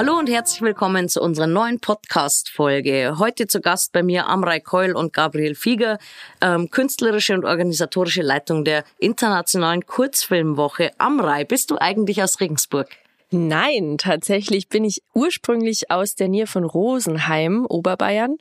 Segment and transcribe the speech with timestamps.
[0.00, 3.16] Hallo und herzlich willkommen zu unserer neuen Podcast-Folge.
[3.18, 5.98] Heute zu Gast bei mir Amrei Keul und Gabriel Fieger,
[6.40, 10.92] ähm, künstlerische und organisatorische Leitung der Internationalen Kurzfilmwoche.
[10.96, 12.88] Amrei, bist du eigentlich aus Regensburg?
[13.30, 18.38] Nein, tatsächlich bin ich ursprünglich aus der Nähe von Rosenheim, Oberbayern,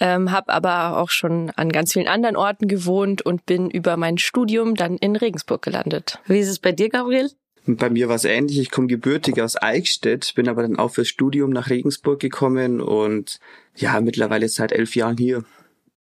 [0.00, 4.18] ähm, habe aber auch schon an ganz vielen anderen Orten gewohnt und bin über mein
[4.18, 6.18] Studium dann in Regensburg gelandet.
[6.26, 7.30] Wie ist es bei dir, Gabriel?
[7.66, 8.58] Bei mir war es ähnlich.
[8.58, 13.40] Ich komme gebürtig aus Eichstätt, bin aber dann auch fürs Studium nach Regensburg gekommen und
[13.74, 15.44] ja, mittlerweile seit elf Jahren hier.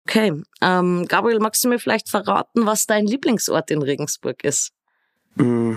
[0.09, 4.73] Okay, ähm, Gabriel, magst du mir vielleicht verraten, was dein Lieblingsort in Regensburg ist?
[5.37, 5.75] Mm,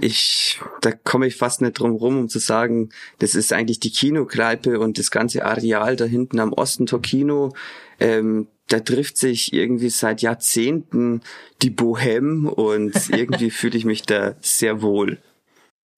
[0.00, 3.90] ich, da komme ich fast nicht drum rum, um zu sagen, das ist eigentlich die
[3.90, 7.52] Kinokleipe und das ganze Areal da hinten am Ostentor Kino.
[7.98, 11.22] Ähm, da trifft sich irgendwie seit Jahrzehnten
[11.62, 15.18] die Bohème und irgendwie fühle ich mich da sehr wohl.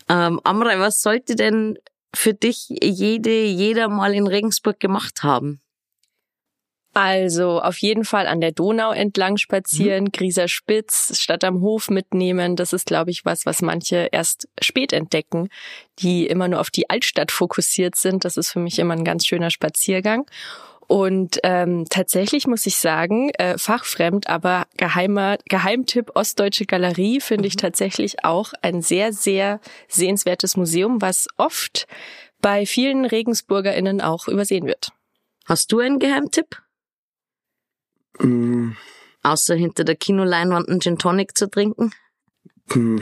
[0.09, 1.79] Ähm, Amrei, was sollte denn
[2.15, 5.61] für dich jede, jeder mal in Regensburg gemacht haben?
[6.99, 10.13] Also auf jeden Fall an der Donau entlang spazieren, mhm.
[10.13, 12.57] Grieser Spitz, Stadt am Hof mitnehmen.
[12.57, 15.51] Das ist, glaube ich, was, was manche erst spät entdecken,
[15.99, 18.25] die immer nur auf die Altstadt fokussiert sind.
[18.25, 20.25] Das ist für mich immer ein ganz schöner Spaziergang.
[20.89, 27.49] Und ähm, tatsächlich muss ich sagen, äh, fachfremd, aber geheimer Geheimtipp Ostdeutsche Galerie finde mhm.
[27.49, 31.87] ich tatsächlich auch ein sehr, sehr sehenswertes Museum, was oft
[32.41, 34.93] bei vielen RegensburgerInnen auch übersehen wird.
[35.47, 36.63] Hast du einen Geheimtipp?
[38.21, 38.73] Mm.
[39.23, 41.93] Außer hinter der Kinoleinwand einen Gin Tonic zu trinken?
[42.75, 42.99] Mm.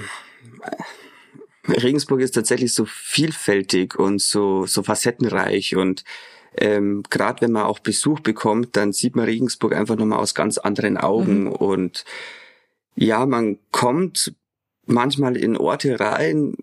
[1.68, 6.04] Regensburg ist tatsächlich so vielfältig und so, so facettenreich und
[6.56, 10.58] ähm, gerade wenn man auch Besuch bekommt, dann sieht man Regensburg einfach nochmal aus ganz
[10.58, 11.52] anderen Augen mhm.
[11.52, 12.04] und
[12.96, 14.34] ja, man kommt
[14.86, 16.56] manchmal in Orte rein,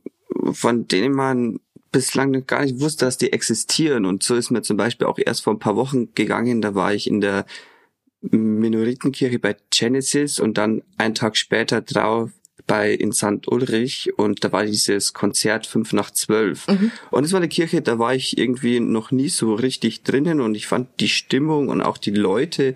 [0.54, 1.60] von denen man
[1.92, 4.06] bislang gar nicht wusste, dass die existieren.
[4.06, 6.62] Und so ist mir zum Beispiel auch erst vor ein paar Wochen gegangen.
[6.62, 7.46] Da war ich in der
[8.22, 12.32] Minoritenkirche bei Genesis und dann einen Tag später drauf
[12.68, 13.48] bei in St.
[13.48, 16.68] Ulrich und da war dieses Konzert fünf nach zwölf.
[16.68, 16.92] Mhm.
[17.10, 20.56] Und es war eine Kirche, da war ich irgendwie noch nie so richtig drinnen und
[20.56, 22.76] ich fand die Stimmung und auch die Leute,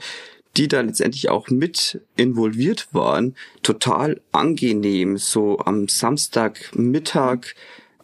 [0.58, 5.18] die da letztendlich auch mit involviert waren, total angenehm.
[5.18, 7.56] So am Samstagmittag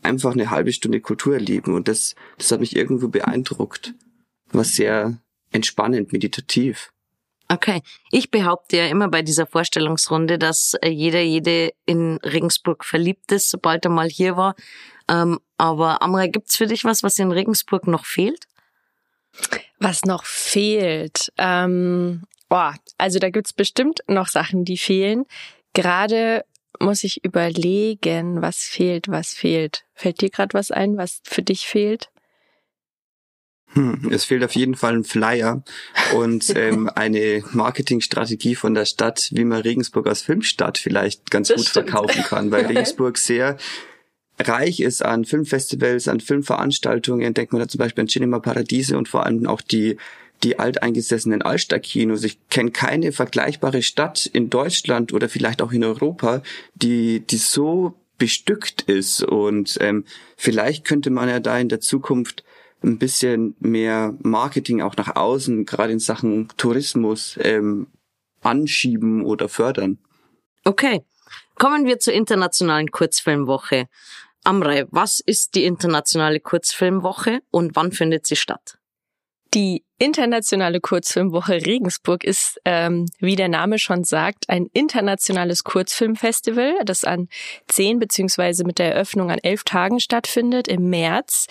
[0.01, 3.93] einfach eine halbe Stunde Kultur erleben und das, das hat mich irgendwo beeindruckt.
[4.51, 5.17] War sehr
[5.51, 6.91] entspannend, meditativ.
[7.51, 7.81] Okay.
[8.11, 13.49] Ich behaupte ja immer bei dieser Vorstellungsrunde, dass äh, jeder, jede in Regensburg verliebt ist,
[13.49, 14.55] sobald er mal hier war.
[15.09, 18.45] Ähm, aber Amra, gibt's für dich was, was in Regensburg noch fehlt?
[19.79, 21.33] Was noch fehlt?
[21.37, 25.25] Ähm, oh, also da gibt's bestimmt noch Sachen, die fehlen.
[25.73, 26.45] Gerade
[26.79, 29.83] muss ich überlegen, was fehlt, was fehlt.
[29.93, 32.10] Fällt dir gerade was ein, was für dich fehlt?
[33.73, 35.63] Hm, es fehlt auf jeden Fall ein Flyer
[36.13, 41.57] und ähm, eine Marketingstrategie von der Stadt, wie man Regensburg als Filmstadt vielleicht ganz das
[41.57, 41.89] gut stimmt.
[41.89, 43.57] verkaufen kann, weil Regensburg sehr
[44.39, 47.33] reich ist an Filmfestivals, an Filmveranstaltungen.
[47.33, 49.97] Denkt man da zum Beispiel an Cinema Paradiese und vor allem auch die
[50.43, 52.23] die alteingesessenen Altstadtkinos.
[52.23, 56.41] Ich kenne keine vergleichbare Stadt in Deutschland oder vielleicht auch in Europa,
[56.73, 59.23] die die so bestückt ist.
[59.23, 60.05] Und ähm,
[60.37, 62.43] vielleicht könnte man ja da in der Zukunft
[62.83, 67.87] ein bisschen mehr Marketing auch nach außen, gerade in Sachen Tourismus, ähm,
[68.41, 69.99] anschieben oder fördern.
[70.63, 71.03] Okay.
[71.55, 73.87] Kommen wir zur internationalen Kurzfilmwoche.
[74.43, 78.79] Amrei, was ist die internationale Kurzfilmwoche und wann findet sie statt?
[79.53, 87.03] Die internationale Kurzfilmwoche Regensburg ist, ähm, wie der Name schon sagt, ein internationales Kurzfilmfestival, das
[87.03, 87.29] an
[87.67, 91.45] zehn beziehungsweise mit der Eröffnung an elf Tagen stattfindet im März.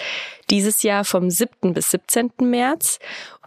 [0.50, 1.74] Dieses Jahr vom 7.
[1.74, 2.32] bis 17.
[2.40, 2.98] März.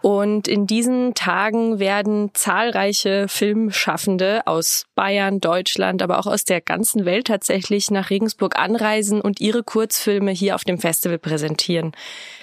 [0.04, 7.06] Und in diesen Tagen werden zahlreiche Filmschaffende aus Bayern, Deutschland, aber auch aus der ganzen
[7.06, 11.92] Welt tatsächlich nach Regensburg anreisen und ihre Kurzfilme hier auf dem Festival präsentieren.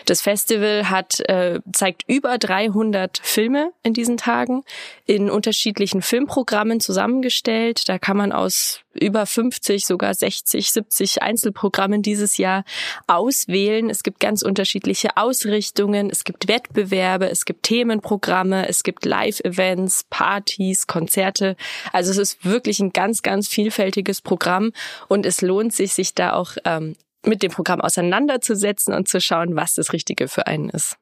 [0.06, 4.64] Das Festival hat äh, zeigt über 300 Filme in diesen Tagen
[5.06, 7.88] in unterschiedlichen Filmprogrammen zusammengestellt.
[7.88, 12.66] Da kann man aus über 50, sogar 60, 70 Einzelprogrammen dieses Jahr
[13.08, 13.90] auswählen.
[13.90, 20.88] Es gibt ganz unterschiedliche Ausrichtungen, es gibt Wettbewerbe, es gibt Themenprogramme, es gibt Live-Events, Partys,
[20.88, 21.56] Konzerte.
[21.94, 24.74] Also es ist wirklich ein ganz, ganz vielfältiges Programm
[25.08, 29.56] und es lohnt sich, sich da auch ähm, mit dem Programm auseinanderzusetzen und zu schauen,
[29.56, 30.98] was das Richtige für einen ist.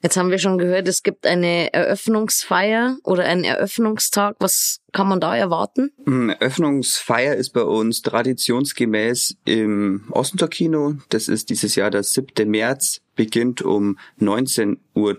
[0.00, 4.36] Jetzt haben wir schon gehört, es gibt eine Eröffnungsfeier oder einen Eröffnungstag.
[4.38, 5.90] Was kann man da erwarten?
[6.06, 10.94] Eröffnungsfeier ist bei uns traditionsgemäß im Ostentor Kino.
[11.08, 12.48] Das ist dieses Jahr der 7.
[12.48, 13.00] März.
[13.16, 15.18] beginnt um 19.30 Uhr,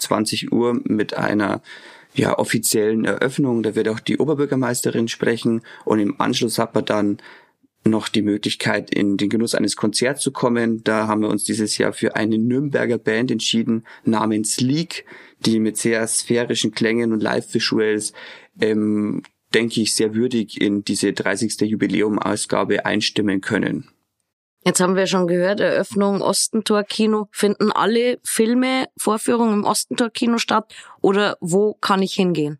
[0.00, 1.62] 20 Uhr mit einer
[2.14, 3.62] ja, offiziellen Eröffnung.
[3.62, 7.18] Da wird auch die Oberbürgermeisterin sprechen und im Anschluss hat man dann
[7.90, 10.82] noch die Möglichkeit, in den Genuss eines Konzerts zu kommen.
[10.84, 15.04] Da haben wir uns dieses Jahr für eine Nürnberger Band entschieden, namens Leak,
[15.40, 18.12] die mit sehr sphärischen Klängen und Live-Visuals,
[18.60, 19.22] ähm,
[19.54, 21.60] denke ich, sehr würdig in diese 30.
[21.62, 23.88] Jubiläum-Ausgabe einstimmen können.
[24.64, 27.28] Jetzt haben wir schon gehört, Eröffnung Ostentor Kino.
[27.30, 32.58] Finden alle Filme, Vorführungen im Ostentor Kino statt oder wo kann ich hingehen?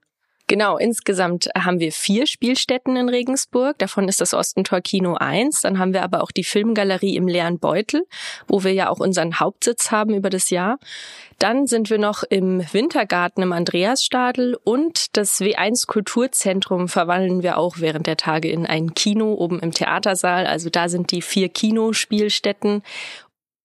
[0.48, 3.78] Genau, insgesamt haben wir vier Spielstätten in Regensburg.
[3.78, 5.60] Davon ist das Ostentor Kino 1.
[5.60, 8.06] Dann haben wir aber auch die Filmgalerie im leeren Beutel,
[8.46, 10.78] wo wir ja auch unseren Hauptsitz haben über das Jahr.
[11.38, 17.76] Dann sind wir noch im Wintergarten im Andreasstadel und das W1 Kulturzentrum verwandeln wir auch
[17.78, 20.46] während der Tage in ein Kino oben im Theatersaal.
[20.46, 22.82] Also da sind die vier Kinospielstätten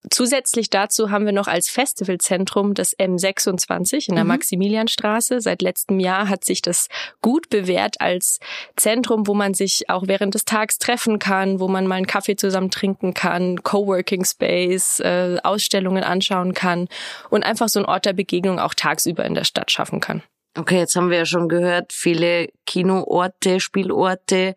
[0.09, 4.29] Zusätzlich dazu haben wir noch als Festivalzentrum das M26 in der mhm.
[4.29, 5.39] Maximilianstraße.
[5.39, 6.87] Seit letztem Jahr hat sich das
[7.21, 8.39] gut bewährt als
[8.75, 12.35] Zentrum, wo man sich auch während des Tags treffen kann, wo man mal einen Kaffee
[12.35, 16.89] zusammen trinken kann, Coworking Space, äh, Ausstellungen anschauen kann
[17.29, 20.21] und einfach so ein Ort der Begegnung auch tagsüber in der Stadt schaffen kann.
[20.55, 24.55] Okay, jetzt haben wir ja schon gehört, viele Kinoorte, Spielorte,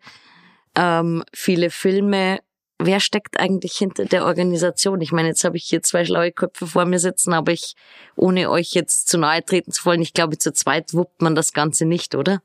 [0.75, 2.39] ähm, viele Filme
[2.79, 5.01] wer steckt eigentlich hinter der Organisation?
[5.01, 7.75] Ich meine, jetzt habe ich hier zwei schlaue Köpfe vor mir sitzen, aber ich,
[8.15, 11.53] ohne euch jetzt zu nahe treten zu wollen, ich glaube, zu zweit wuppt man das
[11.53, 12.41] Ganze nicht, oder?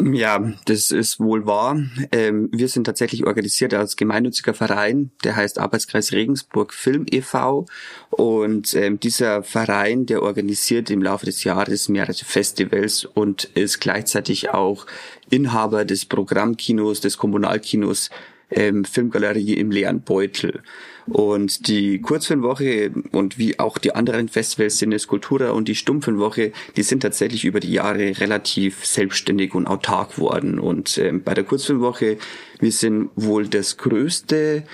[0.00, 1.76] Ja, das ist wohl wahr.
[2.12, 7.66] Ähm, wir sind tatsächlich organisiert als gemeinnütziger Verein, der heißt Arbeitskreis Regensburg Film e.V.
[8.10, 14.50] Und ähm, dieser Verein, der organisiert im Laufe des Jahres mehrere Festivals und ist gleichzeitig
[14.50, 14.86] auch
[15.30, 18.10] Inhaber des Programmkinos, des Kommunalkinos
[18.50, 20.62] ähm, Filmgalerie im leeren Beutel.
[21.06, 26.82] Und die Kurzfilmwoche und wie auch die anderen Festivals Cine Skulptura und die Stummfilmwoche, die
[26.82, 30.58] sind tatsächlich über die Jahre relativ selbstständig und autark worden.
[30.58, 32.18] Und ähm, bei der Kurzfilmwoche,
[32.60, 34.64] wir sind wohl das größte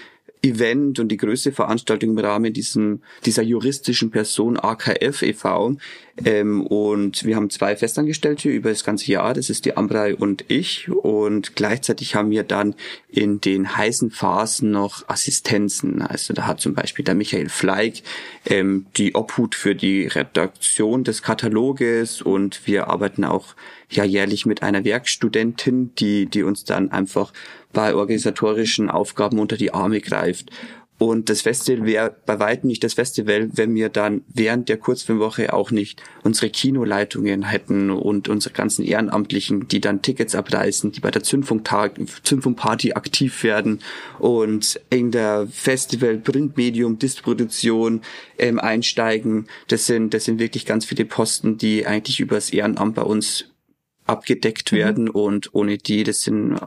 [0.44, 5.76] Event und die größte Veranstaltung im Rahmen diesem, dieser juristischen Person AKF e.V.
[6.24, 10.44] Ähm, und wir haben zwei Festangestellte über das ganze Jahr, das ist die Ambrei und
[10.48, 10.88] ich.
[10.88, 12.74] Und gleichzeitig haben wir dann
[13.08, 16.02] in den heißen Phasen noch Assistenzen.
[16.02, 18.02] Also da hat zum Beispiel der Michael Fleig
[18.46, 23.56] ähm, die Obhut für die Redaktion des Kataloges und wir arbeiten auch
[23.90, 27.32] ja jährlich mit einer Werkstudentin, die, die uns dann einfach
[27.72, 30.50] bei organisatorischen Aufgaben unter die Arme greift.
[31.04, 35.52] Und das Festival wäre bei weitem nicht das Festival, wenn wir dann während der Kurzfilmwoche
[35.52, 41.10] auch nicht unsere Kinoleitungen hätten und unsere ganzen Ehrenamtlichen, die dann Tickets abreißen, die bei
[41.10, 43.80] der Zündfunktag, Zündfunkparty aktiv werden
[44.18, 48.00] und in der Festival Printmedium Distribution
[48.38, 49.46] ähm, einsteigen.
[49.68, 53.50] Das sind, das sind wirklich ganz viele Posten, die eigentlich übers Ehrenamt bei uns
[54.06, 54.76] abgedeckt mhm.
[54.76, 56.58] werden und ohne die, das sind,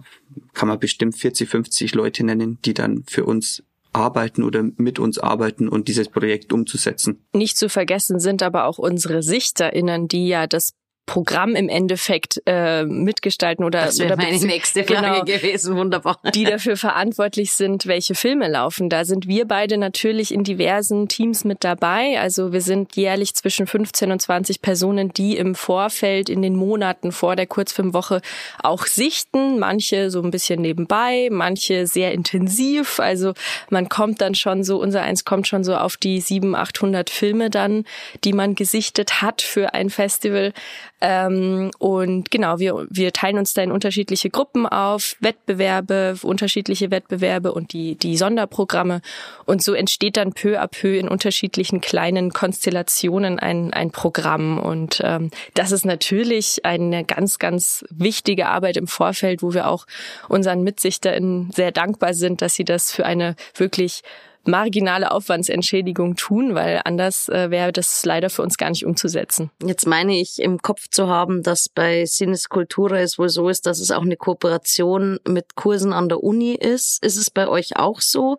[0.54, 3.64] kann man bestimmt 40, 50 Leute nennen, die dann für uns
[3.98, 7.26] arbeiten oder mit uns arbeiten und dieses Projekt umzusetzen.
[7.34, 10.74] Nicht zu vergessen sind aber auch unsere SichterInnen, die ja das
[11.08, 15.78] Programm im Endeffekt äh, mitgestalten oder das wäre meine nächste Frage genau, gewesen.
[15.78, 16.20] Wunderbar.
[16.36, 18.90] die dafür verantwortlich sind welche Filme laufen.
[18.90, 22.20] Da sind wir beide natürlich in diversen Teams mit dabei.
[22.20, 27.14] Also wir sind jährlich zwischen 15 und 20 Personen die im Vorfeld in den Monaten
[27.14, 28.22] vor der Kurzfilmwoche
[28.62, 29.60] auch sichten.
[29.60, 33.00] Manche so ein bisschen nebenbei manche sehr intensiv.
[33.00, 33.34] Also
[33.70, 37.50] man kommt dann schon so unser eins kommt schon so auf die 7 800 Filme
[37.50, 37.86] dann
[38.26, 40.52] die man gesichtet hat für ein Festival
[41.00, 47.54] ähm, und genau, wir, wir teilen uns da in unterschiedliche Gruppen auf, Wettbewerbe, unterschiedliche Wettbewerbe
[47.54, 49.02] und die, die Sonderprogramme.
[49.46, 54.58] Und so entsteht dann peu à peu in unterschiedlichen kleinen Konstellationen ein, ein Programm.
[54.58, 59.86] Und ähm, das ist natürlich eine ganz, ganz wichtige Arbeit im Vorfeld, wo wir auch
[60.30, 64.02] unseren MitsichterInnen sehr dankbar sind, dass sie das für eine wirklich
[64.48, 69.52] marginale Aufwandsentschädigung tun, weil anders äh, wäre das leider für uns gar nicht umzusetzen.
[69.64, 73.66] Jetzt meine ich im Kopf zu haben, dass bei Sinnes Cultura es wohl so ist,
[73.66, 77.04] dass es auch eine Kooperation mit Kursen an der Uni ist.
[77.04, 78.38] Ist es bei euch auch so?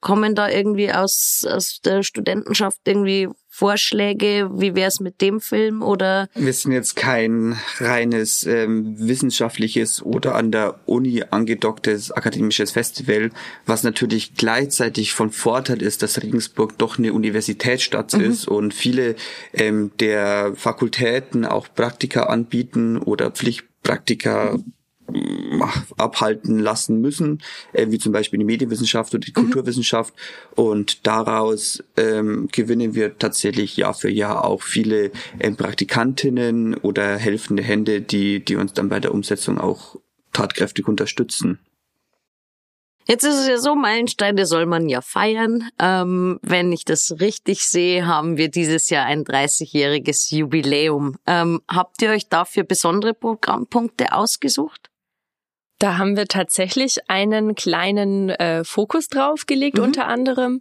[0.00, 3.28] Kommen da irgendwie aus, aus der Studentenschaft irgendwie
[3.60, 6.30] Vorschläge, wie wäre es mit dem Film oder?
[6.34, 13.28] Wir sind jetzt kein reines ähm, wissenschaftliches oder an der Uni angedocktes akademisches Festival,
[13.66, 18.20] was natürlich gleichzeitig von Vorteil ist, dass Regensburg doch eine Universitätsstadt mhm.
[18.22, 19.14] ist und viele
[19.52, 24.56] ähm, der Fakultäten auch Praktika anbieten oder Pflichtpraktika
[25.96, 29.44] abhalten lassen müssen, äh, wie zum Beispiel die Medienwissenschaft oder die mhm.
[29.44, 30.14] Kulturwissenschaft.
[30.54, 37.62] Und daraus ähm, gewinnen wir tatsächlich Jahr für Jahr auch viele ähm, Praktikantinnen oder helfende
[37.62, 39.96] Hände, die, die uns dann bei der Umsetzung auch
[40.32, 41.58] tatkräftig unterstützen.
[43.06, 45.68] Jetzt ist es ja so, Meilensteine soll man ja feiern.
[45.80, 51.16] Ähm, wenn ich das richtig sehe, haben wir dieses Jahr ein 30-jähriges Jubiläum.
[51.26, 54.89] Ähm, habt ihr euch dafür besondere Programmpunkte ausgesucht?
[55.80, 59.84] Da haben wir tatsächlich einen kleinen äh, Fokus drauf gelegt, mhm.
[59.84, 60.60] unter anderem.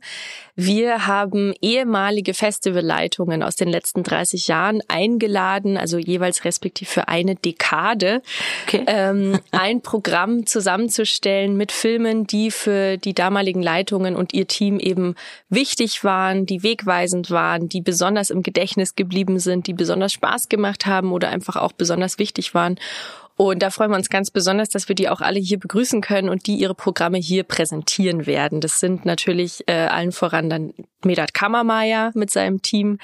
[0.55, 7.35] Wir haben ehemalige Festivalleitungen aus den letzten 30 Jahren eingeladen, also jeweils respektiv für eine
[7.35, 8.21] Dekade,
[8.65, 8.85] okay.
[8.87, 15.15] ähm, ein Programm zusammenzustellen mit Filmen, die für die damaligen Leitungen und ihr Team eben
[15.49, 20.85] wichtig waren, die wegweisend waren, die besonders im Gedächtnis geblieben sind, die besonders Spaß gemacht
[20.85, 22.79] haben oder einfach auch besonders wichtig waren.
[23.41, 26.27] Und da freuen wir uns ganz besonders, dass wir die auch alle hier begrüßen können
[26.27, 28.59] und die ihre Programme hier präsentieren werden.
[28.59, 30.73] Das sind natürlich äh, allen voran dann
[31.05, 32.97] Medat Kammermeier mit seinem Team,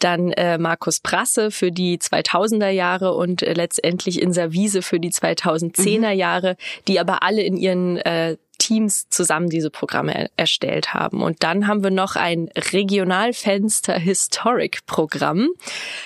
[0.00, 5.12] dann äh, Markus Prasse für die 2000er Jahre und äh, letztendlich Insa Wiese für die
[5.12, 6.18] 2010er mhm.
[6.18, 6.56] Jahre,
[6.88, 11.22] die aber alle in ihren äh, Teams zusammen diese Programme erstellt haben.
[11.22, 15.48] Und dann haben wir noch ein Regionalfenster Historic Programm.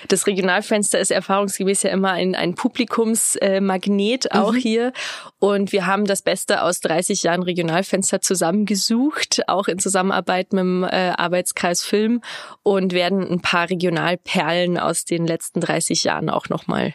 [0.09, 4.59] Das Regionalfenster ist erfahrungsgemäß ja immer ein, ein Publikumsmagnet auch mhm.
[4.59, 4.93] hier.
[5.39, 10.85] Und wir haben das Beste aus 30 Jahren Regionalfenster zusammengesucht, auch in Zusammenarbeit mit dem
[10.85, 12.21] äh, Arbeitskreis Film
[12.63, 16.95] und werden ein paar Regionalperlen aus den letzten 30 Jahren auch nochmal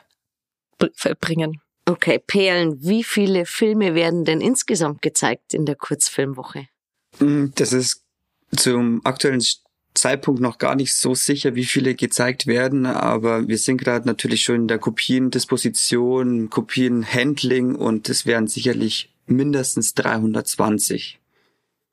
[1.22, 1.62] bringen.
[1.88, 6.68] Okay, Perlen, wie viele Filme werden denn insgesamt gezeigt in der Kurzfilmwoche?
[7.20, 8.04] Mm, das ist
[8.56, 9.44] zum aktuellen
[9.94, 14.44] Zeitpunkt noch gar nicht so sicher, wie viele gezeigt werden, aber wir sind gerade natürlich
[14.44, 21.20] schon in der Kopiendisposition, Kopienhandling und es werden sicherlich mindestens 320.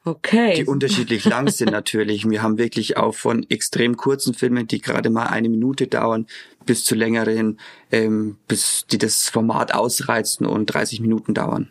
[0.04, 0.54] Okay.
[0.56, 2.28] Die unterschiedlich lang sind natürlich.
[2.28, 6.26] Wir haben wirklich auch von extrem kurzen Filmen, die gerade mal eine Minute dauern,
[6.66, 7.60] bis zu längeren,
[7.92, 11.70] ähm, bis die das Format ausreizen und 30 Minuten dauern.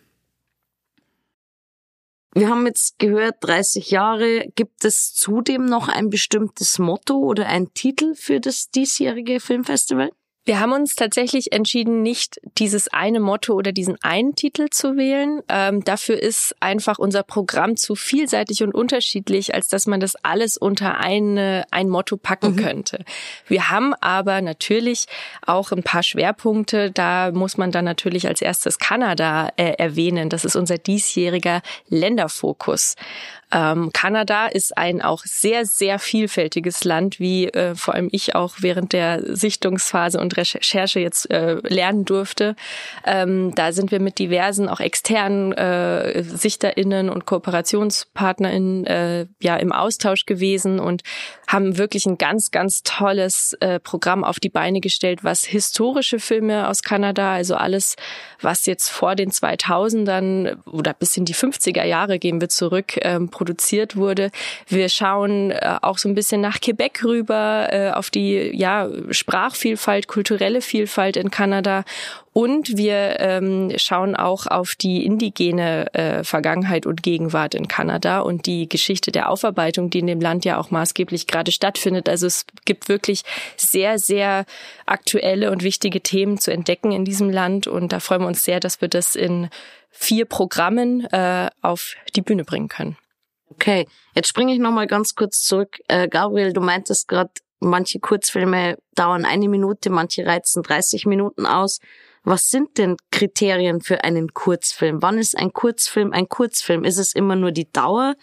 [2.33, 4.47] Wir haben jetzt gehört, 30 Jahre.
[4.55, 10.11] Gibt es zudem noch ein bestimmtes Motto oder ein Titel für das diesjährige Filmfestival?
[10.43, 15.41] Wir haben uns tatsächlich entschieden, nicht dieses eine Motto oder diesen einen Titel zu wählen.
[15.47, 20.57] Ähm, dafür ist einfach unser Programm zu vielseitig und unterschiedlich, als dass man das alles
[20.57, 22.55] unter eine, ein Motto packen mhm.
[22.55, 23.05] könnte.
[23.47, 25.05] Wir haben aber natürlich
[25.45, 26.89] auch ein paar Schwerpunkte.
[26.89, 30.29] Da muss man dann natürlich als erstes Kanada äh, erwähnen.
[30.29, 32.95] Das ist unser diesjähriger Länderfokus.
[33.51, 38.55] Ähm, Kanada ist ein auch sehr, sehr vielfältiges Land, wie äh, vor allem ich auch
[38.59, 42.55] während der Sichtungsphase und Recherche jetzt äh, lernen durfte.
[43.05, 49.71] Ähm, da sind wir mit diversen, auch externen äh, SichterInnen und KooperationspartnerInnen äh, ja im
[49.71, 51.01] Austausch gewesen und
[51.47, 56.69] haben wirklich ein ganz, ganz tolles äh, Programm auf die Beine gestellt, was historische Filme
[56.69, 57.95] aus Kanada, also alles,
[58.39, 63.29] was jetzt vor den 2000ern oder bis in die 50er Jahre gehen wir zurück, ähm,
[63.41, 64.29] produziert wurde.
[64.67, 70.07] Wir schauen äh, auch so ein bisschen nach Quebec rüber, äh, auf die ja, Sprachvielfalt,
[70.07, 71.83] kulturelle Vielfalt in Kanada
[72.33, 78.45] und wir ähm, schauen auch auf die indigene äh, Vergangenheit und Gegenwart in Kanada und
[78.45, 82.07] die Geschichte der Aufarbeitung, die in dem Land ja auch maßgeblich gerade stattfindet.
[82.07, 83.23] Also es gibt wirklich
[83.57, 84.45] sehr, sehr
[84.85, 87.67] aktuelle und wichtige Themen zu entdecken in diesem Land.
[87.67, 89.49] Und da freuen wir uns sehr, dass wir das in
[89.89, 92.95] vier Programmen äh, auf die Bühne bringen können.
[93.51, 95.79] Okay, jetzt springe ich nochmal ganz kurz zurück.
[95.87, 101.79] Äh, Gabriel, du meintest gerade, manche Kurzfilme dauern eine Minute, manche reizen 30 Minuten aus.
[102.23, 105.01] Was sind denn Kriterien für einen Kurzfilm?
[105.01, 106.83] Wann ist ein Kurzfilm ein Kurzfilm?
[106.83, 108.15] Ist es immer nur die Dauer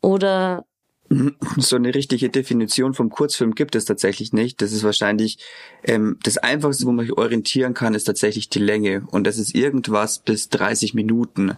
[0.00, 0.64] oder
[1.56, 4.62] so eine richtige Definition vom Kurzfilm gibt es tatsächlich nicht.
[4.62, 5.38] Das ist wahrscheinlich
[5.82, 9.06] ähm, das Einfachste, wo man sich orientieren kann, ist tatsächlich die Länge.
[9.10, 11.56] Und das ist irgendwas bis 30 Minuten.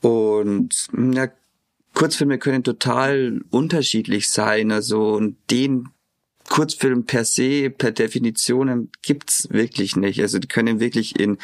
[0.00, 1.28] Und ja,
[1.94, 4.72] Kurzfilme können total unterschiedlich sein.
[4.72, 5.88] Also und den
[6.48, 10.20] Kurzfilm per se, per Definition gibt's wirklich nicht.
[10.20, 11.38] Also die können wirklich in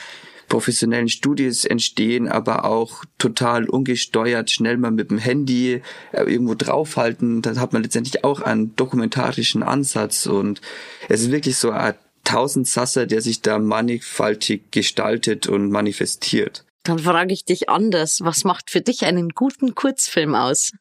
[0.48, 5.80] professionellen Studios entstehen, aber auch total ungesteuert, schnell mal mit dem Handy
[6.12, 7.40] äh, irgendwo draufhalten.
[7.40, 10.60] Dann hat man letztendlich auch einen dokumentarischen Ansatz und
[11.08, 16.64] es ist wirklich so ein Tausendsasser, der sich da mannigfaltig gestaltet und manifestiert.
[16.82, 18.20] Dann frage ich dich anders.
[18.22, 20.72] Was macht für dich einen guten Kurzfilm aus?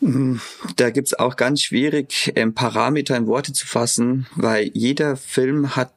[0.00, 0.40] Hm,
[0.76, 5.92] da gibt's auch ganz schwierig, ähm, Parameter in Worte zu fassen, weil jeder Film hat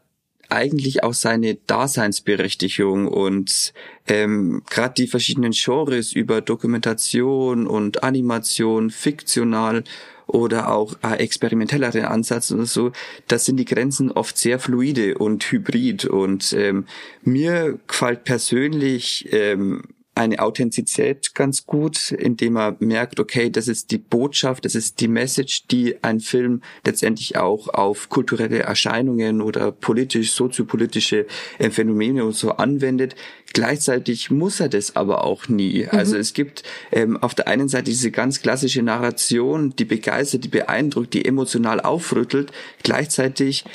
[0.49, 3.73] eigentlich auch seine Daseinsberechtigung und
[4.07, 9.83] ähm, gerade die verschiedenen Genres über Dokumentation und Animation, fiktional
[10.27, 12.91] oder auch äh, experimentellere Ansatz oder so,
[13.27, 16.05] da sind die Grenzen oft sehr fluide und hybrid.
[16.05, 16.85] Und ähm,
[17.23, 19.83] mir gefällt persönlich ähm,
[20.15, 25.09] eine Authentizität ganz gut, indem man merkt, okay, das ist die Botschaft, das ist die
[25.09, 31.27] Message, die ein Film letztendlich auch auf kulturelle Erscheinungen oder politisch, soziopolitische
[31.69, 33.15] Phänomene und so anwendet.
[33.53, 35.83] Gleichzeitig muss er das aber auch nie.
[35.83, 35.89] Mhm.
[35.91, 40.49] Also es gibt ähm, auf der einen Seite diese ganz klassische Narration, die begeistert, die
[40.49, 42.51] beeindruckt, die emotional aufrüttelt.
[42.83, 43.65] Gleichzeitig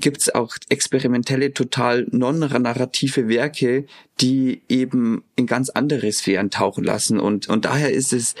[0.00, 3.86] gibt es auch experimentelle, total non-narrative Werke,
[4.20, 7.20] die eben in ganz andere Sphären tauchen lassen.
[7.20, 8.34] Und, und daher ist es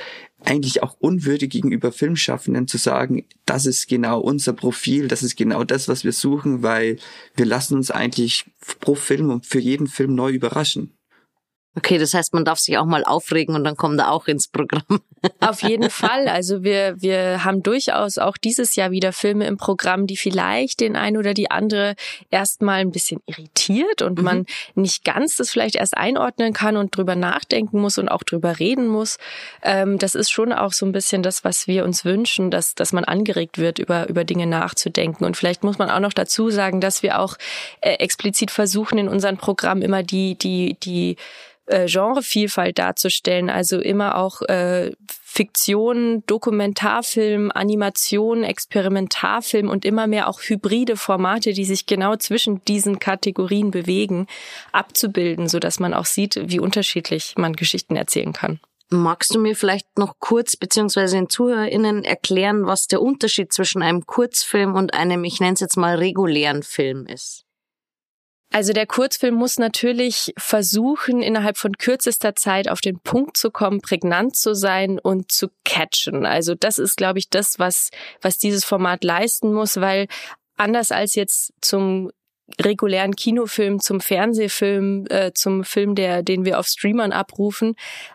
[0.44, 5.64] eigentlich auch unwürdig gegenüber Filmschaffenden zu sagen, das ist genau unser Profil, das ist genau
[5.64, 6.98] das, was wir suchen, weil
[7.34, 8.44] wir lassen uns eigentlich
[8.80, 10.93] pro Film und für jeden Film neu überraschen.
[11.76, 14.46] Okay, das heißt, man darf sich auch mal aufregen und dann kommt er auch ins
[14.46, 14.84] Programm.
[15.40, 16.28] Auf jeden Fall.
[16.28, 20.94] Also wir, wir haben durchaus auch dieses Jahr wieder Filme im Programm, die vielleicht den
[20.94, 21.96] einen oder die andere
[22.30, 24.24] erstmal ein bisschen irritiert und mhm.
[24.24, 28.60] man nicht ganz das vielleicht erst einordnen kann und drüber nachdenken muss und auch drüber
[28.60, 29.18] reden muss.
[29.62, 32.92] Ähm, das ist schon auch so ein bisschen das, was wir uns wünschen, dass, dass
[32.92, 35.24] man angeregt wird, über, über Dinge nachzudenken.
[35.24, 37.36] Und vielleicht muss man auch noch dazu sagen, dass wir auch
[37.80, 41.16] äh, explizit versuchen, in unserem Programm immer die, die, die
[41.66, 44.92] äh, Genrevielfalt darzustellen, also immer auch äh,
[45.34, 53.00] Fiktion, Dokumentarfilm, Animation, Experimentarfilm und immer mehr auch hybride Formate, die sich genau zwischen diesen
[53.00, 54.28] Kategorien bewegen,
[54.70, 58.60] abzubilden, so dass man auch sieht, wie unterschiedlich man Geschichten erzählen kann.
[58.90, 64.06] Magst du mir vielleicht noch kurz beziehungsweise den ZuhörerInnen erklären, was der Unterschied zwischen einem
[64.06, 67.43] Kurzfilm und einem, ich nenne es jetzt mal, regulären Film ist?
[68.54, 73.80] Also der Kurzfilm muss natürlich versuchen, innerhalb von kürzester Zeit auf den Punkt zu kommen,
[73.80, 76.24] prägnant zu sein und zu catchen.
[76.24, 77.90] Also das ist, glaube ich, das, was,
[78.22, 80.06] was dieses Format leisten muss, weil
[80.56, 82.12] anders als jetzt zum
[82.60, 87.74] regulären Kinofilm, zum Fernsehfilm, äh, zum Film, der, den wir auf Streamern abrufen,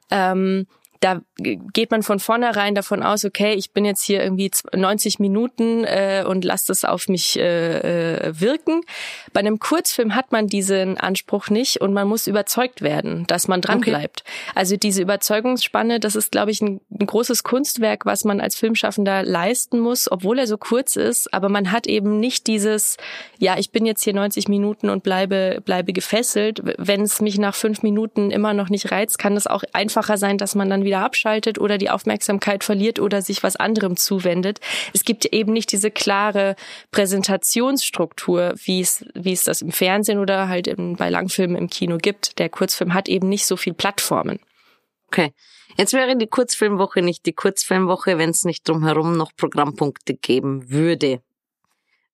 [0.10, 0.68] ähm,
[1.00, 5.86] da geht man von vornherein davon aus, okay, ich bin jetzt hier irgendwie 90 Minuten
[5.86, 8.82] äh, und lasse das auf mich äh, äh, wirken.
[9.32, 13.62] Bei einem Kurzfilm hat man diesen Anspruch nicht und man muss überzeugt werden, dass man
[13.62, 13.92] dran okay.
[13.92, 14.24] bleibt.
[14.56, 19.24] Also diese Überzeugungsspanne, das ist, glaube ich, ein, ein großes Kunstwerk, was man als Filmschaffender
[19.24, 21.34] leisten muss, obwohl er so kurz ist.
[21.34, 22.98] Aber man hat eben nicht dieses,
[23.38, 26.62] ja, ich bin jetzt hier 90 Minuten und bleibe bleibe gefesselt.
[26.78, 30.38] Wenn es mich nach fünf Minuten immer noch nicht reizt, kann es auch einfacher sein,
[30.38, 34.60] dass man dann wieder abschaltet oder die Aufmerksamkeit verliert oder sich was anderem zuwendet.
[34.94, 36.56] Es gibt eben nicht diese klare
[36.92, 41.98] Präsentationsstruktur, wie es, wie es das im Fernsehen oder halt im, bei Langfilmen im Kino
[41.98, 42.40] gibt.
[42.40, 44.40] Der Kurzfilm hat eben nicht so viel Plattformen.
[45.08, 45.34] Okay.
[45.78, 51.22] Jetzt wäre die Kurzfilmwoche nicht die Kurzfilmwoche, wenn es nicht drumherum noch Programmpunkte geben würde.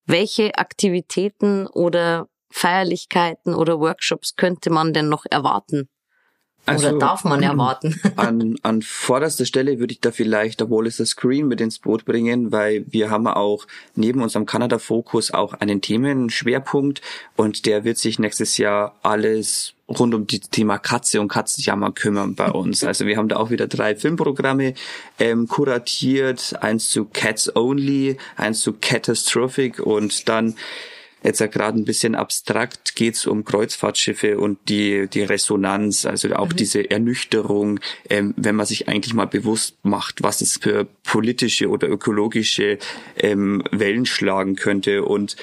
[0.06, 5.90] Welche Aktivitäten oder Feierlichkeiten oder Workshops könnte man denn noch erwarten?
[6.66, 8.00] Also, Oder darf man erwarten?
[8.16, 12.52] An, an vorderster Stelle würde ich da vielleicht der Wallace Screen mit ins Boot bringen,
[12.52, 17.02] weil wir haben auch neben unserem Kanada-Fokus auch einen Themenschwerpunkt
[17.36, 22.36] und der wird sich nächstes Jahr alles rund um die Thema Katze und Katzenjammer kümmern
[22.36, 22.84] bei uns.
[22.84, 24.74] Also wir haben da auch wieder drei Filmprogramme
[25.20, 30.56] ähm, kuratiert, eins zu Cats Only, eins zu Catastrophic und dann
[31.26, 36.50] Jetzt ja gerade ein bisschen abstrakt geht's um Kreuzfahrtschiffe und die, die Resonanz, also auch
[36.50, 36.56] mhm.
[36.56, 37.80] diese Ernüchterung,
[38.12, 42.78] ähm, wenn man sich eigentlich mal bewusst macht, was es für politische oder ökologische
[43.18, 45.04] ähm, Wellen schlagen könnte.
[45.04, 45.36] Und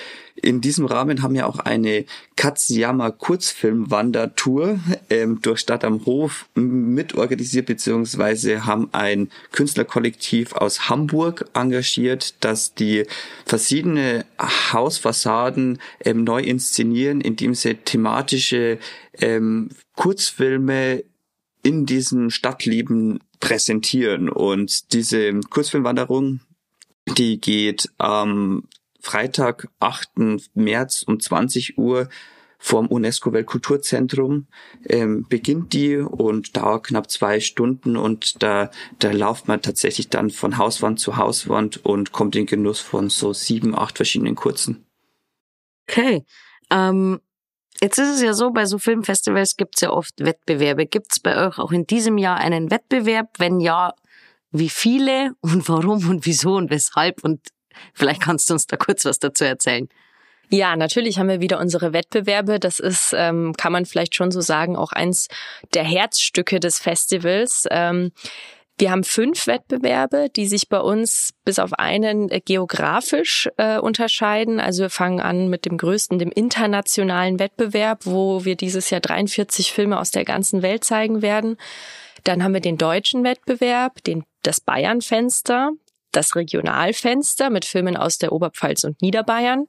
[0.43, 2.05] in diesem Rahmen haben wir auch eine
[2.37, 12.35] Katsuyama Kurzfilmwandertour ähm, durch Stadt am Hof mitorganisiert, beziehungsweise haben ein Künstlerkollektiv aus Hamburg engagiert,
[12.41, 13.05] das die
[13.47, 18.79] verschiedene Hausfassaden ähm, neu inszenieren, indem sie thematische
[19.21, 21.05] ähm, Kurzfilme
[21.63, 24.29] in diesem Stadtleben präsentieren.
[24.29, 26.41] Und diese Kurzfilmwanderung,
[27.17, 28.65] die geht am
[29.03, 30.11] Freitag, 8.
[30.55, 32.09] März um 20 Uhr
[32.57, 34.47] vom UNESCO Weltkulturzentrum
[34.89, 40.31] ähm, beginnt die und dauert knapp zwei Stunden und da, da lauft man tatsächlich dann
[40.31, 44.87] von Hauswand zu Hauswand und kommt in Genuss von so sieben, acht verschiedenen Kurzen.
[45.91, 46.25] Okay.
[46.71, 47.21] Ähm,
[47.81, 50.87] jetzt ist es ja so, bei so Filmfestivals gibt es ja oft Wettbewerbe.
[50.87, 53.41] Gibt es bei euch auch in diesem Jahr einen Wettbewerb?
[53.41, 53.93] Wenn ja,
[54.53, 57.41] wie viele und warum und wieso und weshalb und
[57.95, 59.89] Vielleicht kannst du uns da kurz was dazu erzählen.
[60.51, 62.61] Ja, natürlich haben wir wieder unsere Wettbewerbe.
[62.61, 65.29] Das ist, ähm, kann man vielleicht schon so sagen, auch eins
[65.73, 67.67] der Herzstücke des Festivals.
[67.71, 68.13] Ähm,
[68.79, 74.61] wir haben fünf Wettbewerbe, die sich bei uns bis auf einen äh, geografisch äh, unterscheiden.
[74.61, 79.73] Also wir fangen an mit dem größten, dem internationalen Wettbewerb, wo wir dieses Jahr 43
[79.73, 81.57] Filme aus der ganzen Welt zeigen werden.
[82.25, 85.71] Dann haben wir den deutschen Wettbewerb, den, das Bayern-Fenster,
[86.13, 89.67] das Regionalfenster mit Filmen aus der Oberpfalz und Niederbayern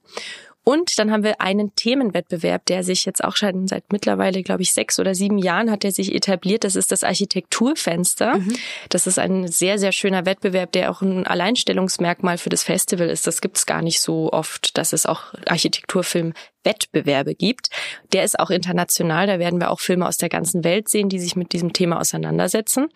[0.64, 4.72] und dann haben wir einen Themenwettbewerb, der sich jetzt auch schon seit mittlerweile, glaube ich,
[4.72, 6.64] sechs oder sieben Jahren hat er sich etabliert.
[6.64, 8.38] Das ist das Architekturfenster.
[8.38, 8.56] Mhm.
[8.88, 13.26] Das ist ein sehr, sehr schöner Wettbewerb, der auch ein Alleinstellungsmerkmal für das Festival ist.
[13.26, 17.68] Das gibt es gar nicht so oft, dass es auch Architekturfilm-Wettbewerbe gibt.
[18.14, 19.26] Der ist auch international.
[19.26, 22.00] Da werden wir auch Filme aus der ganzen Welt sehen, die sich mit diesem Thema
[22.00, 22.88] auseinandersetzen.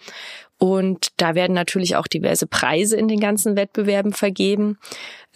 [0.58, 4.78] Und da werden natürlich auch diverse Preise in den ganzen Wettbewerben vergeben.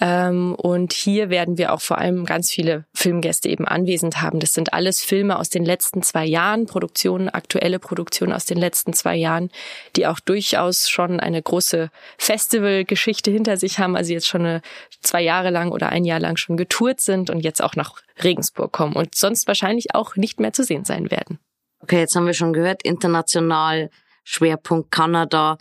[0.04, 4.40] Ähm, und hier werden wir auch vor allem ganz viele Filmgäste eben anwesend haben.
[4.40, 8.94] Das sind alles Filme aus den letzten zwei Jahren, Produktionen, aktuelle Produktionen aus den letzten
[8.94, 9.52] zwei Jahren,
[9.94, 11.88] die auch durchaus schon eine große
[12.18, 13.94] Festivalgeschichte hinter sich haben.
[13.94, 14.62] Also jetzt schon eine,
[15.02, 18.72] zwei Jahre lang oder ein Jahr lang schon getourt sind und jetzt auch nach Regensburg
[18.72, 21.38] kommen und sonst wahrscheinlich auch nicht mehr zu sehen sein werden.
[21.78, 23.88] Okay, jetzt haben wir schon gehört, international
[24.24, 25.58] Schwerpunkt Kanada.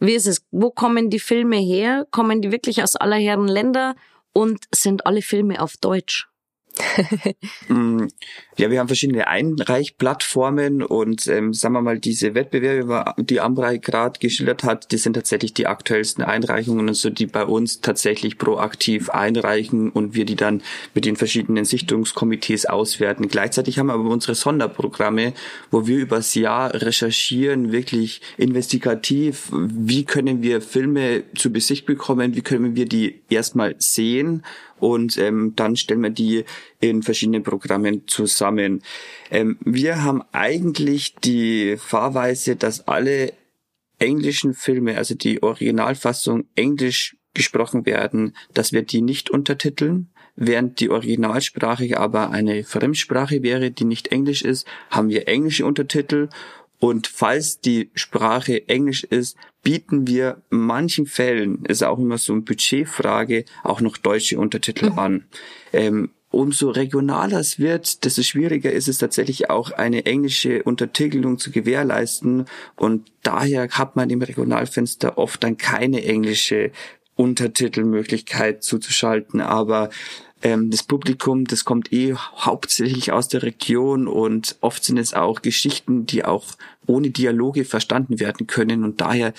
[0.00, 0.44] Wie ist es?
[0.50, 2.06] Wo kommen die Filme her?
[2.10, 3.94] Kommen die wirklich aus aller Herren Länder
[4.32, 6.28] und sind alle Filme auf Deutsch?
[7.68, 8.08] Mm,
[8.56, 14.18] ja, wir haben verschiedene Einreichplattformen und ähm, sagen wir mal, diese Wettbewerbe, die Amrei gerade
[14.18, 19.10] geschildert hat, die sind tatsächlich die aktuellsten Einreichungen und so, die bei uns tatsächlich proaktiv
[19.10, 20.62] einreichen und wir die dann
[20.94, 23.28] mit den verschiedenen Sichtungskomitees auswerten.
[23.28, 25.32] Gleichzeitig haben wir aber unsere Sonderprogramme,
[25.70, 32.42] wo wir übers Jahr recherchieren, wirklich investigativ, wie können wir Filme zu Besicht bekommen, wie
[32.42, 34.42] können wir die erstmal sehen
[34.84, 36.44] und ähm, dann stellen wir die
[36.78, 38.82] in verschiedenen Programmen zusammen.
[39.30, 43.32] Ähm, wir haben eigentlich die Fahrweise, dass alle
[43.98, 50.10] englischen Filme, also die Originalfassung englisch gesprochen werden, dass wir die nicht untertiteln.
[50.36, 56.28] Während die Originalsprache aber eine Fremdsprache wäre, die nicht Englisch ist, haben wir englische Untertitel
[56.84, 62.34] und falls die Sprache Englisch ist, bieten wir in manchen Fällen, ist auch immer so
[62.34, 64.98] eine Budgetfrage, auch noch deutsche Untertitel mhm.
[64.98, 65.24] an.
[65.72, 71.50] Ähm, umso regionaler es wird, desto schwieriger ist es tatsächlich auch eine englische Untertitelung zu
[71.50, 72.44] gewährleisten
[72.76, 76.70] und daher hat man im Regionalfenster oft dann keine englische
[77.16, 79.88] Untertitelmöglichkeit zuzuschalten, aber
[80.44, 85.40] ähm, das Publikum, das kommt eh hauptsächlich aus der Region und oft sind es auch
[85.40, 86.44] Geschichten, die auch
[86.86, 89.32] ohne Dialoge verstanden werden können und daher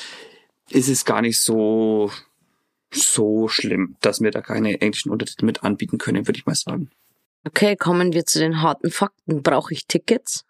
[0.69, 2.11] ist es gar nicht so
[2.91, 6.89] so schlimm, dass wir da keine englischen Untertitel mit anbieten können, würde ich mal sagen.
[7.45, 9.43] Okay, kommen wir zu den harten Fakten.
[9.43, 10.45] Brauche ich Tickets?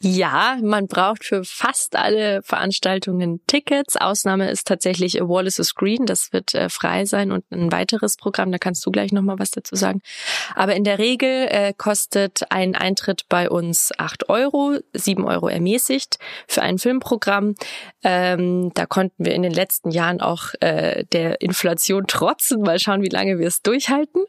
[0.00, 3.96] Ja, man braucht für fast alle Veranstaltungen Tickets.
[3.96, 6.06] Ausnahme ist tatsächlich A Wall is a Screen.
[6.06, 8.50] Das wird äh, frei sein und ein weiteres Programm.
[8.50, 10.00] Da kannst du gleich nochmal was dazu sagen.
[10.54, 16.18] Aber in der Regel äh, kostet ein Eintritt bei uns acht Euro, sieben Euro ermäßigt
[16.48, 17.54] für ein Filmprogramm.
[18.02, 22.62] Ähm, da konnten wir in den letzten Jahren auch äh, der Inflation trotzen.
[22.62, 24.24] Mal schauen, wie lange wir es durchhalten.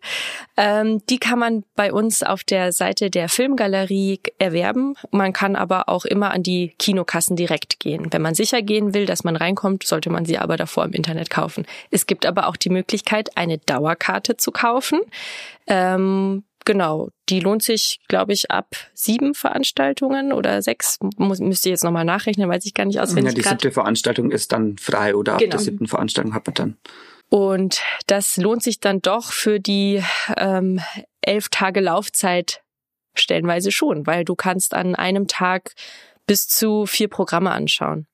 [0.58, 4.96] Ähm, die kann man bei uns auf der Seite der Filmgalerie erwerben.
[5.12, 8.12] Man man kann aber auch immer an die Kinokassen direkt gehen.
[8.12, 11.30] Wenn man sicher gehen will, dass man reinkommt, sollte man sie aber davor im Internet
[11.30, 11.66] kaufen.
[11.90, 15.00] Es gibt aber auch die Möglichkeit, eine Dauerkarte zu kaufen.
[15.68, 21.00] Ähm, genau, die lohnt sich, glaube ich, ab sieben Veranstaltungen oder sechs.
[21.16, 23.38] Muss, müsst ihr jetzt nochmal nachrechnen, weiß ich gar nicht auswendig.
[23.38, 25.52] Ja, die siebte Veranstaltung ist dann frei oder ab genau.
[25.52, 26.78] der siebten Veranstaltung hat man dann.
[27.30, 30.04] Und das lohnt sich dann doch für die
[30.36, 30.82] ähm,
[31.22, 32.64] elf Tage Laufzeit
[33.14, 35.74] Stellenweise schon, weil du kannst an einem Tag
[36.28, 38.08] bis zu vier Programme anschauen.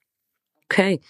[0.66, 1.02] Okay.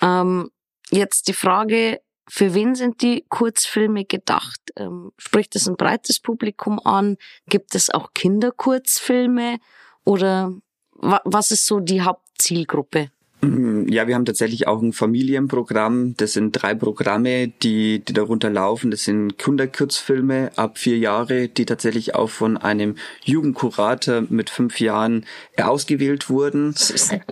[0.00, 0.50] Ähm,
[0.90, 4.60] jetzt die Frage, für wen sind die Kurzfilme gedacht?
[4.76, 7.16] Ähm, spricht es ein breites Publikum an?
[7.48, 9.58] Gibt es auch Kinderkurzfilme?
[10.04, 10.52] Oder
[10.92, 13.10] was ist so die Hauptzielgruppe?
[13.42, 16.14] Mm, ja, wir haben tatsächlich auch ein Familienprogramm.
[16.16, 18.90] Das sind drei Programme, die, die darunter laufen.
[18.90, 25.26] Das sind Kinderkurzfilme ab vier Jahre, die tatsächlich auch von einem Jugendkurator mit fünf Jahren
[25.60, 26.74] ausgewählt wurden.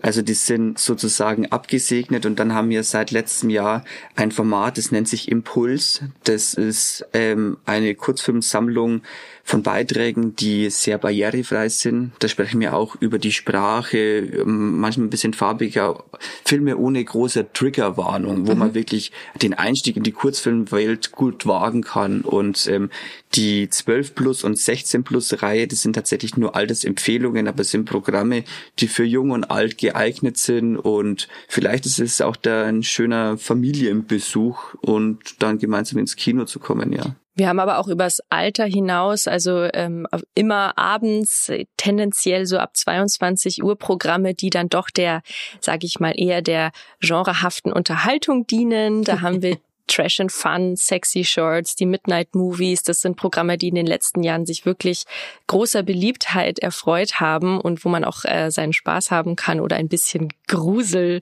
[0.03, 4.93] Also die sind sozusagen abgesegnet und dann haben wir seit letztem Jahr ein Format, das
[4.93, 6.03] nennt sich Impuls.
[6.25, 9.03] Das ist ähm, eine Kurzfilmsammlung
[9.47, 12.13] von Beiträgen, die sehr barrierefrei sind.
[12.19, 16.03] Da sprechen wir auch über die Sprache, ähm, manchmal ein bisschen farbiger,
[16.47, 18.59] Filme ohne große Triggerwarnung, wo mhm.
[18.59, 22.23] man wirklich den Einstieg in die Kurzfilmwelt gut wagen kann.
[22.23, 22.89] Und ähm,
[23.35, 27.85] die 12 Plus und 16 Plus Reihe, das sind tatsächlich nur Altersempfehlungen, aber es sind
[27.85, 28.45] Programme,
[28.79, 30.79] die für jung und alt geeignet sind.
[30.79, 36.59] Und vielleicht ist es auch da ein schöner Familienbesuch und dann gemeinsam ins Kino zu
[36.59, 37.15] kommen, ja.
[37.35, 43.63] Wir haben aber auch übers Alter hinaus, also ähm, immer abends tendenziell so ab 22
[43.63, 45.23] Uhr Programme, die dann doch der,
[45.61, 46.71] sage ich mal, eher der
[47.01, 49.03] genrehaften Unterhaltung dienen.
[49.03, 53.69] Da haben wir Trash and Fun, Sexy Shorts, die Midnight Movies, das sind Programme, die
[53.69, 55.05] in den letzten Jahren sich wirklich
[55.47, 59.89] großer Beliebtheit erfreut haben und wo man auch äh, seinen Spaß haben kann oder ein
[59.89, 61.21] bisschen Grusel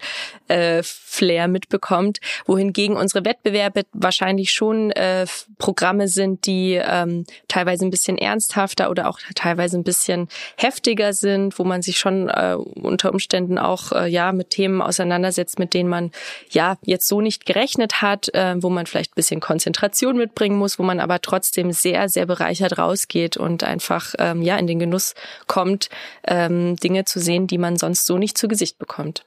[0.49, 5.27] äh, Flair mitbekommt, wohingegen unsere Wettbewerbe wahrscheinlich schon äh,
[5.59, 11.59] Programme sind, die ähm, teilweise ein bisschen ernsthafter oder auch teilweise ein bisschen heftiger sind,
[11.59, 15.89] wo man sich schon äh, unter Umständen auch äh, ja mit Themen auseinandersetzt, mit denen
[15.89, 16.11] man
[16.51, 18.29] ja jetzt so nicht gerechnet hat.
[18.35, 22.27] Äh, wo man vielleicht ein bisschen Konzentration mitbringen muss, wo man aber trotzdem sehr, sehr
[22.27, 25.15] bereichert rausgeht und einfach ähm, ja in den Genuss
[25.47, 25.89] kommt,
[26.27, 29.25] ähm, Dinge zu sehen, die man sonst so nicht zu Gesicht bekommt.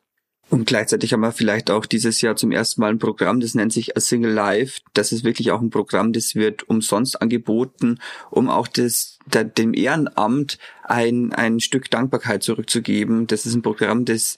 [0.49, 3.73] Und gleichzeitig haben wir vielleicht auch dieses Jahr zum ersten Mal ein Programm, das nennt
[3.73, 4.81] sich A Single Life.
[4.93, 9.17] Das ist wirklich auch ein Programm, das wird umsonst angeboten, um auch das,
[9.57, 13.25] dem Ehrenamt ein, ein Stück Dankbarkeit zurückzugeben.
[13.25, 14.37] Das ist ein Programm, das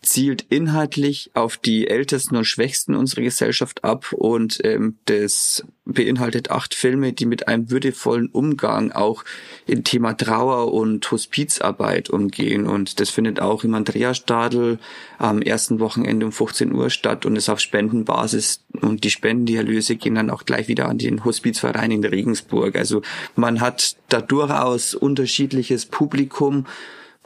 [0.00, 6.74] zielt inhaltlich auf die Ältesten und Schwächsten unserer Gesellschaft ab und ähm, das beinhaltet acht
[6.74, 9.24] Filme, die mit einem würdevollen Umgang auch
[9.66, 14.78] im Thema Trauer und Hospizarbeit umgehen und das findet auch im Andreasstadel
[15.18, 20.14] am ersten Wochenende um 15 Uhr statt und ist auf Spendenbasis und die Spenden, gehen
[20.14, 22.76] dann auch gleich wieder an den Hospizverein in Regensburg.
[22.76, 23.02] Also
[23.34, 26.66] man hat da durchaus unterschiedliches Publikum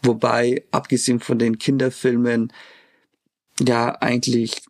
[0.03, 2.53] Wobei, abgesehen von den Kinderfilmen,
[3.61, 4.63] ja eigentlich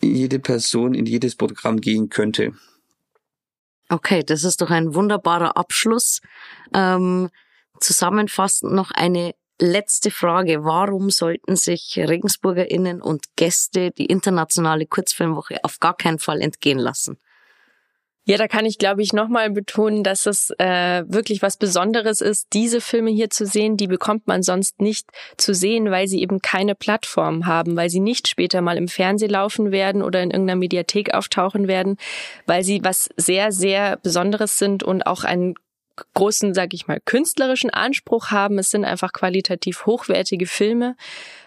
[0.00, 2.52] jede Person in jedes Programm gehen könnte.
[3.90, 6.20] Okay, das ist doch ein wunderbarer Abschluss.
[6.74, 7.30] Ähm,
[7.80, 10.64] zusammenfassend noch eine letzte Frage.
[10.64, 17.18] Warum sollten sich RegensburgerInnen und Gäste die internationale Kurzfilmwoche auf gar keinen Fall entgehen lassen?
[18.28, 22.48] Ja, da kann ich, glaube ich, nochmal betonen, dass es äh, wirklich was Besonderes ist,
[22.52, 23.78] diese Filme hier zu sehen.
[23.78, 28.00] Die bekommt man sonst nicht zu sehen, weil sie eben keine Plattform haben, weil sie
[28.00, 31.96] nicht später mal im Fernsehen laufen werden oder in irgendeiner Mediathek auftauchen werden,
[32.44, 35.54] weil sie was sehr, sehr Besonderes sind und auch einen
[36.12, 38.58] großen, sag ich mal, künstlerischen Anspruch haben.
[38.58, 40.96] Es sind einfach qualitativ hochwertige Filme.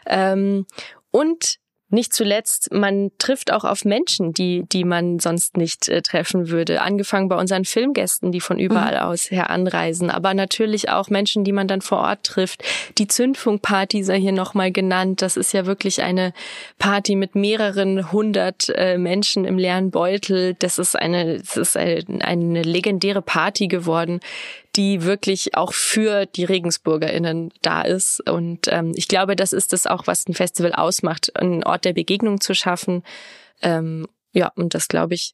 [0.07, 0.65] Ähm,
[1.11, 1.59] und
[1.91, 6.82] nicht zuletzt, man trifft auch auf Menschen, die, die man sonst nicht äh, treffen würde.
[6.82, 9.01] Angefangen bei unseren Filmgästen, die von überall mhm.
[9.01, 12.63] aus her anreisen, aber natürlich auch Menschen, die man dann vor Ort trifft.
[12.97, 15.21] Die Zündfunkparty sei hier nochmal genannt.
[15.21, 16.34] Das ist ja wirklich eine
[16.80, 20.56] Party mit mehreren hundert äh, Menschen im leeren Beutel.
[20.60, 24.19] Das ist eine, das ist eine, eine legendäre Party geworden,
[24.75, 28.27] die wirklich auch für die RegensburgerInnen da ist.
[28.29, 31.93] Und ähm, ich glaube, das ist das auch, was ein Festival ausmacht, einen Ort der
[31.93, 33.03] Begegnung zu schaffen.
[33.62, 35.34] Ähm, ja, und das glaube ich,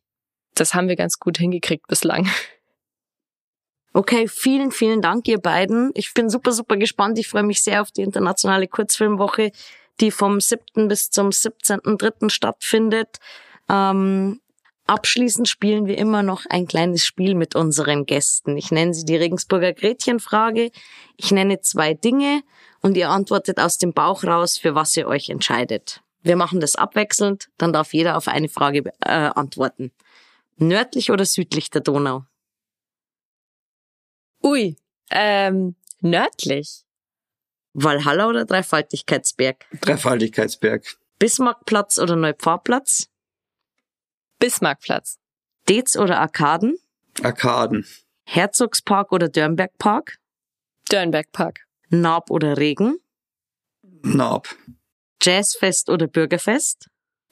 [0.56, 2.28] das haben wir ganz gut hingekriegt bislang.
[3.94, 5.92] Okay, vielen, vielen Dank, ihr beiden.
[5.96, 7.18] Ich bin super, super gespannt.
[7.18, 9.52] Ich freue mich sehr auf die internationale Kurzfilmwoche,
[10.00, 10.88] die vom 7.
[10.88, 12.30] bis zum 17.3.
[12.30, 13.18] stattfindet.
[13.70, 14.40] Ähm,
[14.88, 18.56] Abschließend spielen wir immer noch ein kleines Spiel mit unseren Gästen.
[18.56, 20.72] Ich nenne sie die Regensburger Gretchenfrage.
[21.18, 22.42] Ich nenne zwei Dinge
[22.82, 26.02] und ihr antwortet aus dem Bauch raus, für was ihr euch entscheidet.
[26.22, 29.92] Wir machen das abwechselnd, dann darf jeder auf eine Frage äh, antworten.
[30.56, 32.24] Nördlich oder südlich der Donau?
[34.42, 34.78] Ui,
[35.12, 36.86] ähm, nördlich.
[37.74, 39.66] Walhalla oder Dreifaltigkeitsberg?
[39.82, 40.98] Dreifaltigkeitsberg.
[41.20, 43.10] Bismarckplatz oder Neupfarrplatz?
[44.40, 45.18] Bismarckplatz.
[45.68, 46.78] Dez oder Arkaden?
[47.24, 47.86] Arkaden.
[48.26, 50.18] Herzogspark oder Dörnbergpark?
[50.90, 51.68] Dörnbergpark.
[51.90, 53.00] Naab oder Regen?
[54.04, 54.48] Naab.
[55.22, 56.90] Jazzfest oder Bürgerfest?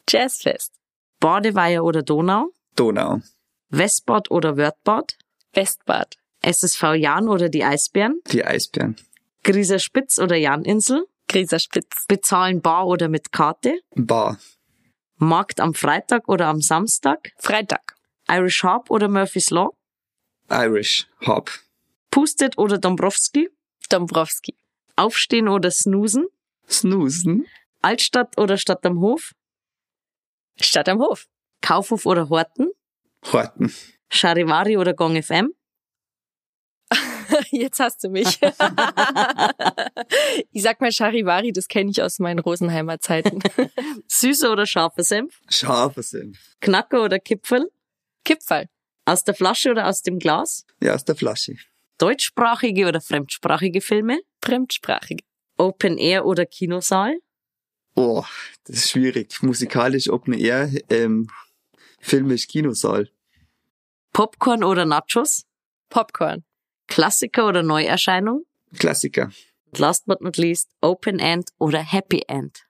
[0.10, 0.74] Jazzfest.
[1.20, 2.50] Badeweiher oder Donau?
[2.76, 3.22] Donau.
[3.70, 5.18] Westbad oder Wörthbad?
[5.54, 6.16] Westbad.
[6.42, 8.22] SSV Jan oder die Eisbären?
[8.32, 8.96] Die Eisbären.
[9.44, 11.06] Grieser Spitz oder Janinsel?
[11.28, 12.06] Grieser Spitz.
[12.08, 13.80] Bezahlen bar oder mit Karte?
[13.96, 14.38] Bar.
[15.18, 17.32] Markt am Freitag oder am Samstag?
[17.38, 17.96] Freitag.
[18.28, 19.70] Irish Hop oder Murphy's Law?
[20.50, 21.52] Irish Hop.
[22.12, 23.50] Pustet oder Dombrowski?
[23.90, 24.56] Dombrowski.
[24.96, 26.28] Aufstehen oder snoosen?
[26.70, 27.46] Snoosen.
[27.82, 29.34] Altstadt oder Stadt am Hof?
[30.60, 31.28] Stadt am Hof.
[31.62, 32.72] Kaufhof oder Horten?
[33.32, 33.74] Horten.
[34.10, 35.54] Charivari oder Gong FM?
[37.52, 38.40] Jetzt hast du mich.
[40.52, 43.40] ich sag mal Charivari, das kenne ich aus meinen Rosenheimer Zeiten.
[44.08, 45.40] Süßer oder scharfer Senf?
[45.50, 46.38] Scharfer Senf.
[46.62, 47.72] Knacker oder Kipfel?
[48.24, 48.68] Kipferl.
[49.06, 50.66] Aus der Flasche oder aus dem Glas?
[50.82, 51.56] Ja, aus der Flasche.
[51.98, 54.20] Deutschsprachige oder fremdsprachige Filme?
[54.44, 55.24] Fremdsprachige.
[55.58, 57.18] Open Air oder Kinosaal?
[57.96, 58.26] Oh,
[58.66, 59.42] das ist schwierig.
[59.42, 61.30] Musikalisch Open Air, ähm,
[62.02, 63.10] filmisch Kinosaal.
[64.12, 65.46] Popcorn oder Nachos?
[65.90, 66.44] Popcorn.
[66.88, 68.46] Klassiker oder Neuerscheinung?
[68.78, 69.32] Klassiker.
[69.78, 72.66] Last but not least, Open End oder Happy End?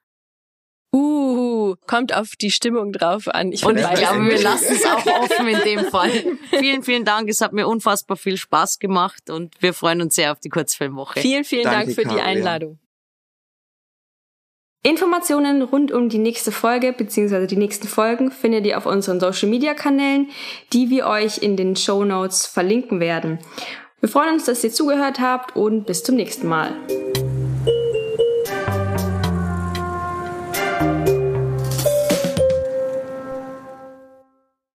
[0.94, 3.52] Uh, kommt auf die Stimmung drauf an.
[3.52, 6.12] Ich Und ich glaube, wir lassen es auch offen in dem Fall.
[6.52, 7.28] vielen, vielen Dank.
[7.30, 11.20] Es hat mir unfassbar viel Spaß gemacht und wir freuen uns sehr auf die Kurzfilmwoche.
[11.20, 12.18] Vielen, vielen Danke, Dank für Karin.
[12.18, 12.80] die Einladung.
[14.84, 17.48] Informationen rund um die nächste Folge bzw.
[17.48, 20.30] die nächsten Folgen findet ihr auf unseren Social Media Kanälen,
[20.72, 23.40] die wir euch in den Show Notes verlinken werden.
[24.06, 26.74] Wir freuen uns, dass ihr zugehört habt und bis zum nächsten Mal.